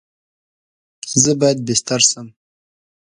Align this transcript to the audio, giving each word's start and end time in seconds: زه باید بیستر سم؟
زه 1.21 1.31
باید 1.39 1.59
بیستر 1.67 2.01
سم؟ 2.09 2.27